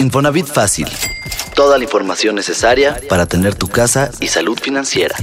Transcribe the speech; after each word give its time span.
Infonavit 0.00 0.46
Fácil. 0.46 0.88
Toda 1.54 1.76
la 1.76 1.84
información 1.84 2.36
necesaria 2.36 3.00
para 3.08 3.26
tener 3.26 3.54
tu 3.54 3.68
casa 3.68 4.10
y 4.20 4.28
salud 4.28 4.58
financiera. 4.58 5.16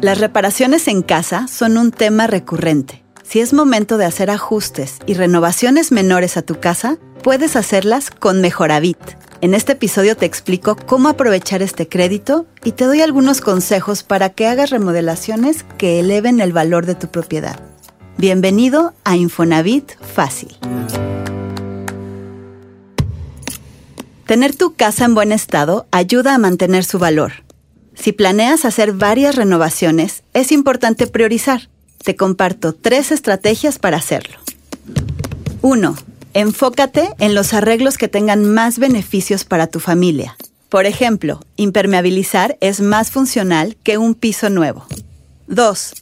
Las 0.00 0.18
reparaciones 0.18 0.88
en 0.88 1.02
casa 1.02 1.46
son 1.48 1.76
un 1.76 1.90
tema 1.90 2.26
recurrente. 2.26 3.02
Si 3.22 3.40
es 3.40 3.52
momento 3.52 3.98
de 3.98 4.06
hacer 4.06 4.30
ajustes 4.30 4.98
y 5.06 5.14
renovaciones 5.14 5.92
menores 5.92 6.36
a 6.36 6.42
tu 6.42 6.58
casa, 6.58 6.98
puedes 7.22 7.56
hacerlas 7.56 8.10
con 8.10 8.40
Mejoravit. 8.40 8.98
En 9.40 9.54
este 9.54 9.72
episodio 9.72 10.16
te 10.16 10.26
explico 10.26 10.76
cómo 10.76 11.08
aprovechar 11.08 11.62
este 11.62 11.88
crédito 11.88 12.46
y 12.64 12.72
te 12.72 12.84
doy 12.84 13.02
algunos 13.02 13.40
consejos 13.40 14.02
para 14.02 14.30
que 14.30 14.46
hagas 14.46 14.70
remodelaciones 14.70 15.64
que 15.76 15.98
eleven 15.98 16.40
el 16.40 16.52
valor 16.52 16.86
de 16.86 16.94
tu 16.94 17.08
propiedad. 17.08 17.69
Bienvenido 18.20 18.92
a 19.02 19.16
Infonavit 19.16 19.92
Fácil. 19.98 20.54
Tener 24.26 24.54
tu 24.54 24.74
casa 24.74 25.06
en 25.06 25.14
buen 25.14 25.32
estado 25.32 25.86
ayuda 25.90 26.34
a 26.34 26.38
mantener 26.38 26.84
su 26.84 26.98
valor. 26.98 27.32
Si 27.94 28.12
planeas 28.12 28.66
hacer 28.66 28.92
varias 28.92 29.36
renovaciones, 29.36 30.22
es 30.34 30.52
importante 30.52 31.06
priorizar. 31.06 31.70
Te 32.04 32.14
comparto 32.14 32.74
tres 32.74 33.10
estrategias 33.10 33.78
para 33.78 33.96
hacerlo. 33.96 34.36
1. 35.62 35.96
Enfócate 36.34 37.14
en 37.20 37.34
los 37.34 37.54
arreglos 37.54 37.96
que 37.96 38.08
tengan 38.08 38.44
más 38.44 38.78
beneficios 38.78 39.44
para 39.44 39.68
tu 39.68 39.80
familia. 39.80 40.36
Por 40.68 40.84
ejemplo, 40.84 41.40
impermeabilizar 41.56 42.58
es 42.60 42.82
más 42.82 43.10
funcional 43.10 43.78
que 43.82 43.96
un 43.96 44.14
piso 44.14 44.50
nuevo. 44.50 44.84
2. 45.46 45.94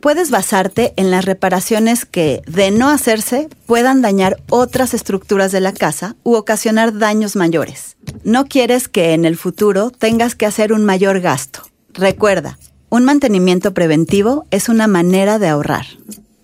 Puedes 0.00 0.30
basarte 0.30 0.94
en 0.96 1.10
las 1.10 1.24
reparaciones 1.24 2.04
que, 2.04 2.42
de 2.46 2.70
no 2.70 2.88
hacerse, 2.88 3.48
puedan 3.66 4.00
dañar 4.00 4.40
otras 4.48 4.94
estructuras 4.94 5.50
de 5.50 5.60
la 5.60 5.72
casa 5.72 6.14
u 6.22 6.34
ocasionar 6.34 6.98
daños 6.98 7.34
mayores. 7.34 7.96
No 8.22 8.46
quieres 8.46 8.86
que 8.86 9.12
en 9.12 9.24
el 9.24 9.36
futuro 9.36 9.90
tengas 9.90 10.36
que 10.36 10.46
hacer 10.46 10.72
un 10.72 10.84
mayor 10.84 11.20
gasto. 11.20 11.62
Recuerda, 11.92 12.58
un 12.90 13.04
mantenimiento 13.04 13.74
preventivo 13.74 14.46
es 14.52 14.68
una 14.68 14.86
manera 14.86 15.40
de 15.40 15.48
ahorrar. 15.48 15.86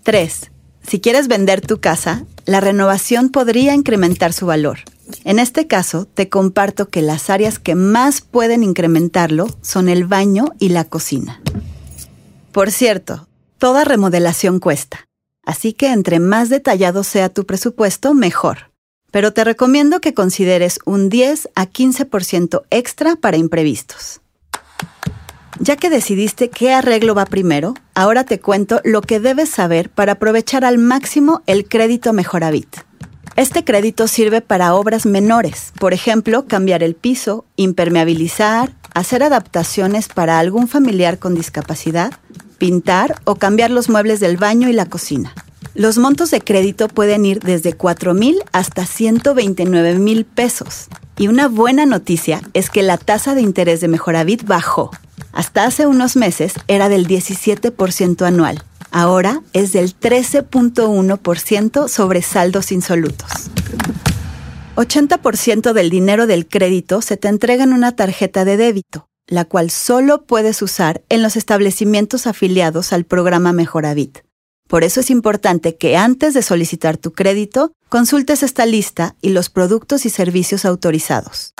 3. 0.03 0.51
Si 0.85 0.99
quieres 0.99 1.29
vender 1.29 1.61
tu 1.61 1.79
casa, 1.79 2.25
la 2.45 2.59
renovación 2.59 3.29
podría 3.29 3.73
incrementar 3.73 4.33
su 4.33 4.45
valor. 4.45 4.79
En 5.23 5.39
este 5.39 5.65
caso, 5.65 6.05
te 6.05 6.27
comparto 6.27 6.89
que 6.89 7.01
las 7.01 7.29
áreas 7.29 7.57
que 7.57 7.75
más 7.75 8.19
pueden 8.21 8.63
incrementarlo 8.63 9.47
son 9.61 9.87
el 9.87 10.05
baño 10.05 10.51
y 10.59 10.69
la 10.69 10.83
cocina. 10.83 11.41
Por 12.51 12.71
cierto, 12.71 13.27
toda 13.65 13.83
remodelación 13.83 14.59
cuesta, 14.59 15.07
así 15.43 15.73
que 15.73 15.91
entre 15.91 16.19
más 16.19 16.49
detallado 16.49 17.03
sea 17.03 17.29
tu 17.29 17.47
presupuesto, 17.47 18.13
mejor. 18.13 18.69
Pero 19.09 19.33
te 19.33 19.43
recomiendo 19.43 20.01
que 20.01 20.13
consideres 20.13 20.77
un 20.85 21.09
10 21.09 21.49
a 21.55 21.65
15% 21.65 22.61
extra 22.69 23.15
para 23.15 23.37
imprevistos. 23.37 24.21
Ya 25.57 25.77
que 25.77 25.89
decidiste 25.89 26.51
qué 26.51 26.73
arreglo 26.73 27.15
va 27.15 27.25
primero, 27.25 27.73
ahora 27.95 28.23
te 28.23 28.39
cuento 28.39 28.81
lo 28.83 29.01
que 29.01 29.19
debes 29.19 29.49
saber 29.49 29.89
para 29.89 30.11
aprovechar 30.11 30.63
al 30.63 30.77
máximo 30.77 31.41
el 31.47 31.67
crédito 31.67 32.13
Mejoravit. 32.13 32.69
Este 33.35 33.63
crédito 33.63 34.07
sirve 34.07 34.41
para 34.41 34.75
obras 34.75 35.07
menores, 35.07 35.73
por 35.79 35.93
ejemplo, 35.93 36.45
cambiar 36.45 36.83
el 36.83 36.93
piso, 36.93 37.45
impermeabilizar, 37.55 38.73
hacer 38.93 39.23
adaptaciones 39.23 40.07
para 40.07 40.37
algún 40.37 40.67
familiar 40.67 41.17
con 41.17 41.33
discapacidad, 41.33 42.13
pintar 42.55 43.21
o 43.23 43.35
cambiar 43.35 43.71
los 43.71 43.89
muebles 43.89 44.19
del 44.19 44.37
baño 44.37 44.69
y 44.69 44.73
la 44.73 44.85
cocina. 44.85 45.33
Los 45.75 45.97
montos 45.97 46.31
de 46.31 46.39
crédito 46.41 46.87
pueden 46.87 47.25
ir 47.25 47.41
desde 47.41 47.73
4 47.73 48.13
mil 48.13 48.37
hasta 48.53 48.85
129 48.85 49.99
mil 49.99 50.25
pesos. 50.25 50.87
Y 51.17 51.27
una 51.27 51.47
buena 51.47 51.85
noticia 51.85 52.41
es 52.53 52.69
que 52.69 52.81
la 52.81 52.97
tasa 52.97 53.35
de 53.35 53.41
interés 53.41 53.81
de 53.81 53.89
Mejoravit 53.89 54.45
bajó. 54.45 54.91
Hasta 55.33 55.65
hace 55.65 55.85
unos 55.85 56.15
meses 56.15 56.53
era 56.67 56.87
del 56.87 57.07
17% 57.07 58.25
anual. 58.25 58.63
Ahora 58.91 59.41
es 59.51 59.73
del 59.73 59.99
13.1% 59.99 61.89
sobre 61.89 62.21
saldos 62.21 62.71
insolutos. 62.71 63.29
80% 64.75 65.73
del 65.73 65.89
dinero 65.89 66.27
del 66.27 66.47
crédito 66.47 67.01
se 67.01 67.17
te 67.17 67.27
entrega 67.27 67.63
en 67.63 67.73
una 67.73 67.95
tarjeta 67.95 68.45
de 68.45 68.57
débito, 68.57 69.07
la 69.27 69.45
cual 69.45 69.69
solo 69.71 70.25
puedes 70.25 70.61
usar 70.61 71.03
en 71.09 71.23
los 71.23 71.35
establecimientos 71.35 72.27
afiliados 72.27 72.93
al 72.93 73.05
programa 73.05 73.53
Mejoravit. 73.53 74.19
Por 74.67 74.83
eso 74.83 74.99
es 74.99 75.09
importante 75.09 75.75
que 75.77 75.95
antes 75.95 76.33
de 76.33 76.41
solicitar 76.41 76.97
tu 76.97 77.13
crédito, 77.13 77.71
consultes 77.89 78.41
esta 78.43 78.65
lista 78.65 79.15
y 79.21 79.29
los 79.29 79.49
productos 79.49 80.05
y 80.05 80.09
servicios 80.09 80.65
autorizados. 80.65 81.53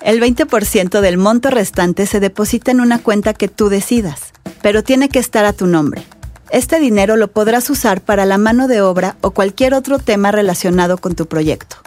El 0.00 0.20
20% 0.20 1.00
del 1.00 1.16
monto 1.16 1.50
restante 1.50 2.06
se 2.06 2.20
deposita 2.20 2.70
en 2.70 2.80
una 2.80 3.00
cuenta 3.00 3.34
que 3.34 3.48
tú 3.48 3.68
decidas, 3.68 4.32
pero 4.60 4.82
tiene 4.82 5.08
que 5.08 5.18
estar 5.18 5.44
a 5.44 5.52
tu 5.52 5.66
nombre. 5.66 6.04
Este 6.50 6.78
dinero 6.80 7.16
lo 7.16 7.32
podrás 7.32 7.70
usar 7.70 8.00
para 8.00 8.26
la 8.26 8.36
mano 8.36 8.68
de 8.68 8.80
obra 8.80 9.16
o 9.20 9.30
cualquier 9.30 9.74
otro 9.74 9.98
tema 9.98 10.32
relacionado 10.32 10.98
con 10.98 11.14
tu 11.14 11.26
proyecto. 11.26 11.81